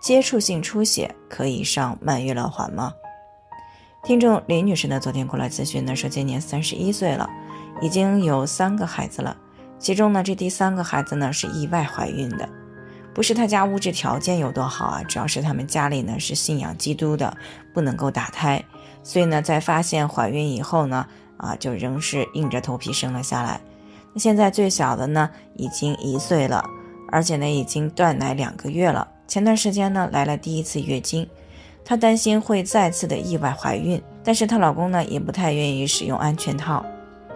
[0.00, 2.92] 接触性出血可以上曼月乐环吗？
[4.04, 7.28] 听众林女士呢，昨天过来咨询呢，说今年三十一岁了，
[7.82, 9.36] 已经有三个孩子了，
[9.78, 12.48] 其中呢，这第三个孩子呢是意外怀孕的，
[13.12, 17.36] 不是她家物质条件有多好啊，主要是他们家里呢是信仰基督的，
[17.74, 18.64] 不能够打胎，
[19.02, 21.04] 所以呢，在发现怀孕以后呢，
[21.36, 23.60] 啊，就仍是硬着头皮生了下来。
[24.14, 26.64] 那现在最小的呢，已经一岁了，
[27.10, 31.28] 而且呢，已经断奶两个月了，前段时间呢，来了第一次月经。
[31.84, 36.84] 她担心会再次的意外怀孕，但是她老公呢也不太愿意使用安全套。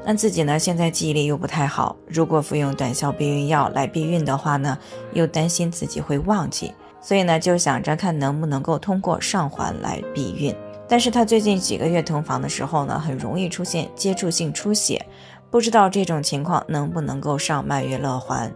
[0.05, 4.77] 那自己呢现在记忆力又不太好，如果服用短效避孕药来避孕的话呢，
[5.12, 6.72] 又担心自己会忘记，
[7.03, 10.55] 所以呢就想着看能不能够通过上环来避孕。
[10.88, 15.05] 但是她最近几个月同房的时候呢，很容易出现接触性出血，
[15.53, 18.50] 不知道这种情况能不能够上曼月乐环。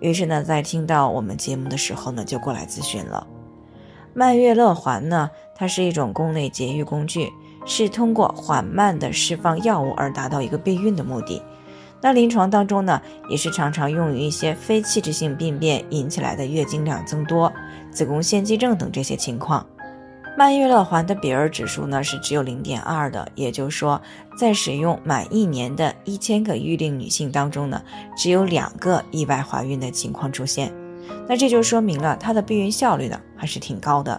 [0.00, 3.24] 于是呢，在听到我们节目的时候呢，就过来咨询了。
[4.14, 7.30] 曼月乐环呢，它是一种宫内节育工具，
[7.64, 11.40] 是通过缓慢的释放药物而达到一个避孕的目的。
[12.02, 17.52] 那临床当中呢，也是常常用于一些非器质性病变引起来的月经量增多、
[17.92, 19.64] 子宫腺肌症等这些情况。
[20.40, 24.00] 曼月乐环的比尔指数呢是只有零点二的，也就是说，
[24.38, 27.82] 在使用满一年的一千个育龄女性当中呢，
[28.16, 30.72] 只有两个意外怀孕的情况出现。
[31.28, 34.18] 那这就说明了它的避孕效率呢还是挺高的，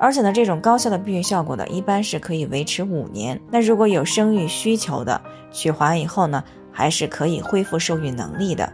[0.00, 3.38] 而且呢，这种高效的避孕效果呢，一般是可以维持五年。
[3.50, 6.42] 那如果有生育需求的，取环以后呢，
[6.72, 8.72] 还是可以恢复受孕能力的。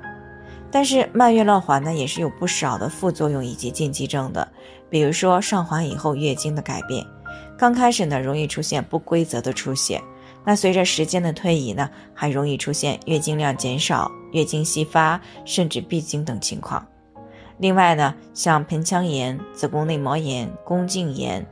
[0.70, 4.46] 但是曼月乐环呢，也是有不少的副作用以及禁忌症的，
[4.90, 7.06] 比如说上环以后月经的改变，
[7.56, 10.02] 刚开始呢容易出现不规则的出血，
[10.44, 16.86] 那随着时间的推移呢，还容易出现月经量减少、月经稀发，甚至闭经等情况。
[17.58, 21.44] 另外呢，像盆腔炎、子宫内膜炎、宫颈炎，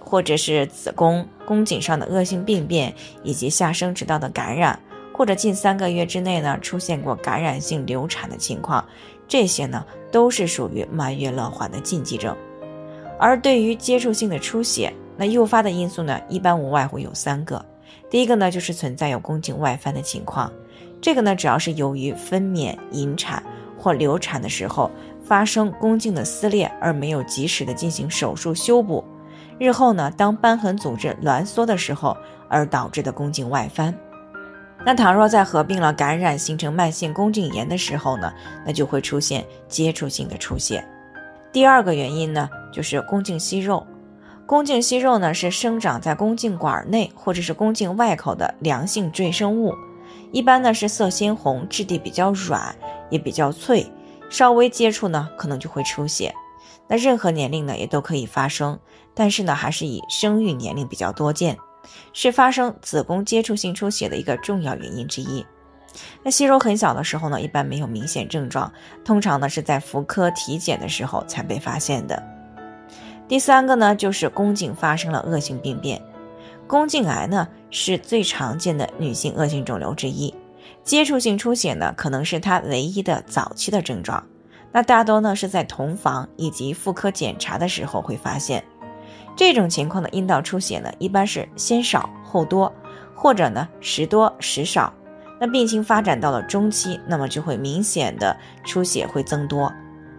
[0.00, 2.92] 或者是子宫、宫颈上的恶性病变，
[3.22, 4.80] 以及下生殖道的感染，
[5.14, 8.84] 或者近三个月之内呢出现过感染性流产的情况，
[9.26, 12.36] 这些呢都是属于满月乐环的禁忌症。
[13.18, 17.64] 而对于接触性的出血，那诱发的因素呢，一般无外乎有三个。
[18.10, 20.52] 第一个呢，就是存在有宫颈外翻的情况，
[21.00, 23.42] 这个呢主要是由于分娩、引产
[23.78, 24.90] 或流产的时候。
[25.26, 29.02] 发生宫颈的撕裂而没有及时的进行手术修补，
[29.58, 32.14] 日后呢，当瘢痕组织挛缩的时候
[32.46, 33.98] 而导致的宫颈外翻。
[34.86, 38.32] 那倘若在合并了感染形成慢性宫颈炎的时候呢，
[38.66, 40.84] 那就会出现接触性的出血。
[41.52, 43.86] 第二个原因呢，就是宫颈息肉。
[44.46, 49.74] 宫颈息肉呢是生长在宫颈管内或者是宫颈外口的良性赘生物，
[50.32, 52.76] 一般呢是色鲜红，质地比较软，
[53.08, 53.90] 也比较脆。
[54.28, 56.34] 稍微接触呢，可能就会出血。
[56.88, 58.78] 那任何年龄呢，也都可以发生，
[59.14, 61.56] 但是呢，还是以生育年龄比较多见，
[62.12, 65.44] 是发生子宫接触性出血的一个重要原因之一。
[66.22, 68.72] 那息肉很小的时候呢，一般没有明显症状，
[69.04, 72.20] 通常呢是在妇科体检的时候才被发现的。
[73.28, 76.02] 第三个呢，就是宫颈发生了恶性病变，
[76.66, 80.34] 宫颈癌呢是最常见的女性恶性肿瘤之一。
[80.82, 84.26] 接触性出血呢，可能是它唯一的早期的症状。
[84.72, 88.64] 那大多呢是在同房以及妇科检查的时候会发现。
[89.36, 92.72] 这种情况的阴道出血呢，一般是先少后多，
[93.14, 94.92] 或者呢时多时少。
[95.40, 99.72] 那病情发展到了中期，那么就会明显的出血会增多。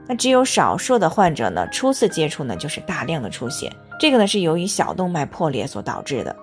[0.08, 6.36] 那只有少数的患者呢，初次接触呢就是大量的出血，这个呢是由于小动脉破裂所导致的。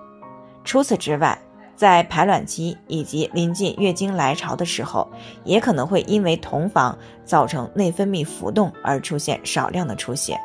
[0.65, 1.37] 除此之外，
[1.75, 5.09] 在排卵期以及临近月经来潮的时候，
[5.43, 10.37] 也可能会因为同房造成内分泌浮动而出现少量的出血。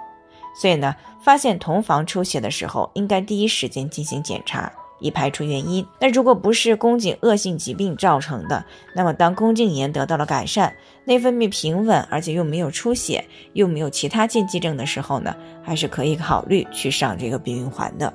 [0.61, 5.87] 所以呢，发现同房出血的时候，应该第一时间进行检查，以排除原因。
[6.01, 10.75] 那如果不是宫颈恶性疾病造成的，那么当宫颈炎得到了改善，
[11.05, 15.33] 内分泌平稳，而且又没有出血，又没有其他禁忌症的时候呢，
[15.63, 18.13] 还是可以考虑去上这个避孕环的。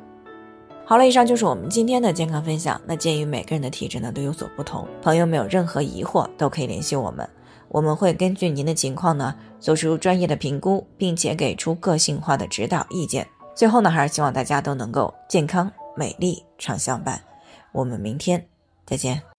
[0.85, 2.79] 好了，以上就是我们今天的健康分享。
[2.85, 7.27] 那鉴于每个人的体质呢都有所不同，朋友们有任何疑惑都可以联系我们，
[7.73, 13.27] 我们会根据您的情况呢做出专业的评估并且给出个性化的指导意见。
[13.55, 17.19] 最后呢还是希望大家都能够健康美丽常相伴。
[17.71, 18.45] 我们明天
[18.85, 19.32] 再见。